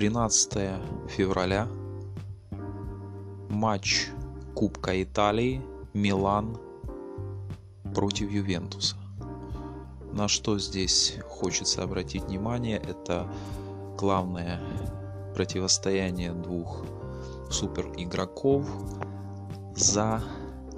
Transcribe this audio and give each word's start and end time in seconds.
13 0.00 0.80
февраля. 1.10 1.68
Матч 3.50 4.08
Кубка 4.54 5.02
Италии. 5.02 5.60
Милан 5.92 6.56
против 7.94 8.30
Ювентуса. 8.30 8.96
На 10.14 10.26
что 10.26 10.58
здесь 10.58 11.18
хочется 11.28 11.82
обратить 11.82 12.22
внимание, 12.22 12.78
это 12.78 13.30
главное 13.98 14.62
противостояние 15.34 16.32
двух 16.32 16.82
супер 17.50 17.92
игроков, 17.98 18.66
за 19.76 20.22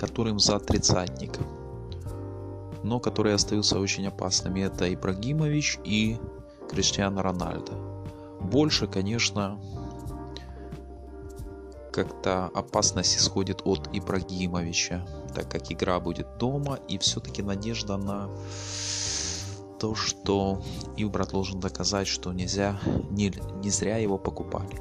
которым 0.00 0.40
за 0.40 0.58
тридцатником, 0.58 1.46
но 2.82 2.98
которые 2.98 3.36
остаются 3.36 3.78
очень 3.78 4.08
опасными. 4.08 4.62
Это 4.62 4.92
Ибрагимович 4.92 5.78
и 5.84 6.18
Криштиану 6.68 7.22
Рональдо. 7.22 7.91
Больше, 8.44 8.86
конечно, 8.86 9.58
как-то 11.92 12.46
опасность 12.54 13.16
исходит 13.16 13.62
от 13.64 13.88
Ибрагимовича, 13.92 15.06
так 15.34 15.50
как 15.50 15.70
игра 15.70 16.00
будет 16.00 16.38
дома, 16.38 16.78
и 16.88 16.98
все-таки 16.98 17.42
надежда 17.42 17.96
на 17.96 18.28
то, 19.78 19.94
что 19.94 20.62
Ибра 20.96 21.26
должен 21.26 21.60
доказать, 21.60 22.06
что 22.06 22.32
нельзя, 22.32 22.78
не, 23.10 23.32
не 23.62 23.70
зря 23.70 23.98
его 23.98 24.16
покупали. 24.16 24.80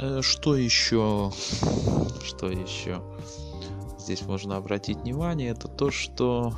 Э, 0.00 0.20
что 0.20 0.56
еще? 0.56 1.32
Что 2.24 2.48
еще? 2.48 3.02
Здесь 3.98 4.22
можно 4.22 4.56
обратить 4.56 4.98
внимание, 4.98 5.50
это 5.50 5.68
то, 5.68 5.90
что 5.90 6.54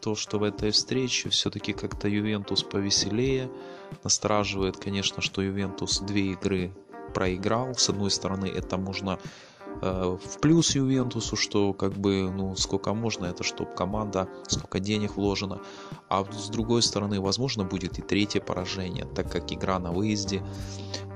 то, 0.00 0.14
что 0.14 0.38
в 0.38 0.42
этой 0.42 0.70
встрече 0.70 1.28
все-таки 1.28 1.72
как-то 1.72 2.08
Ювентус 2.08 2.62
повеселее. 2.62 3.50
Настораживает, 4.04 4.76
конечно, 4.76 5.22
что 5.22 5.42
Ювентус 5.42 6.00
две 6.00 6.32
игры 6.32 6.72
проиграл. 7.14 7.74
С 7.74 7.88
одной 7.88 8.10
стороны, 8.10 8.46
это 8.46 8.76
можно 8.76 9.18
э, 9.80 10.18
в 10.22 10.40
плюс 10.40 10.74
Ювентусу, 10.74 11.36
что 11.36 11.72
как 11.72 11.94
бы, 11.94 12.30
ну, 12.30 12.54
сколько 12.56 12.92
можно, 12.94 13.26
это 13.26 13.44
чтобы 13.44 13.74
команда, 13.74 14.28
сколько 14.46 14.78
денег 14.80 15.16
вложено. 15.16 15.60
А 16.08 16.24
с 16.30 16.48
другой 16.48 16.82
стороны, 16.82 17.20
возможно, 17.20 17.64
будет 17.64 17.98
и 17.98 18.02
третье 18.02 18.40
поражение, 18.40 19.04
так 19.04 19.30
как 19.30 19.52
игра 19.52 19.78
на 19.78 19.92
выезде. 19.92 20.42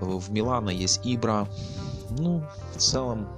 В 0.00 0.32
Милана 0.32 0.70
есть 0.70 1.00
Ибра. 1.04 1.48
Ну, 2.10 2.44
в 2.74 2.78
целом, 2.78 3.28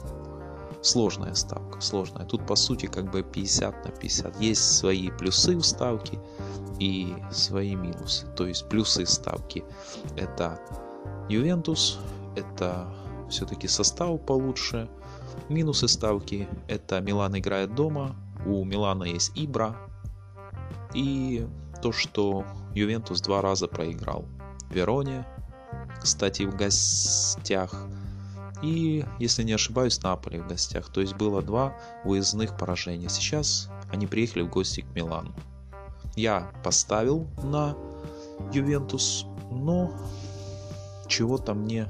сложная 0.85 1.35
ставка, 1.35 1.81
сложная. 1.81 2.27
Тут 2.27 2.47
по 2.47 2.57
сути 2.57 2.87
как 2.87 3.11
бы 3.11 3.23
50 3.23 3.85
на 3.85 3.91
50. 3.91 4.41
Есть 4.41 4.77
свои 4.77 5.11
плюсы 5.11 5.57
в 5.57 5.65
ставке 5.65 6.19
и 6.79 7.15
свои 7.33 7.75
минусы. 7.75 8.27
То 8.37 8.47
есть 8.47 8.69
плюсы 8.69 9.07
ставки 9.07 9.65
это 10.17 10.61
Ювентус, 11.29 11.99
это 12.37 12.87
все-таки 13.31 13.67
состав 13.67 14.21
получше. 14.21 14.89
Минусы 15.49 15.89
ставки 15.89 16.49
это 16.69 17.01
Милан 17.01 17.39
играет 17.39 17.75
дома, 17.75 18.15
у 18.47 18.65
Милана 18.65 19.05
есть 19.05 19.33
Ибра. 19.35 19.77
И 20.93 21.47
то, 21.83 21.93
что 21.93 22.45
Ювентус 22.75 23.21
два 23.21 23.41
раза 23.41 23.69
проиграл. 23.69 24.27
Вероне, 24.71 25.27
кстати, 26.01 26.43
в 26.43 26.57
гостях 26.57 27.87
и, 28.65 29.05
если 29.19 29.43
не 29.43 29.53
ошибаюсь, 29.53 30.03
Наполи 30.03 30.41
в 30.41 30.49
гостях. 30.49 30.89
То 30.89 31.01
есть 31.03 31.15
было 31.15 31.43
два 31.43 31.77
выездных 32.05 32.57
поражения. 32.57 33.09
Сейчас 33.11 33.69
они 33.93 34.07
приехали 34.07 34.43
в 34.43 34.51
гости 34.51 34.81
к 34.81 34.95
Милану. 34.95 35.35
Я 36.17 36.51
поставил 36.63 37.27
на 37.43 37.77
Ювентус, 38.53 39.27
но 39.51 39.93
чего-то 41.09 41.55
мне 41.55 41.89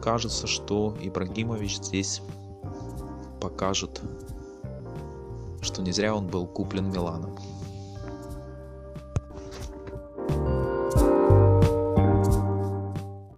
кажется, 0.00 0.46
что 0.46 0.96
Ибрагимович 1.00 1.78
здесь 1.78 2.22
покажет, 3.40 4.00
что 5.60 5.82
не 5.82 5.90
зря 5.90 6.14
он 6.14 6.28
был 6.28 6.46
куплен 6.46 6.90
Миланом. 6.90 7.36